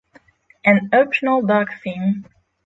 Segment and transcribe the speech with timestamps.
[0.65, 2.25] An optional dark theme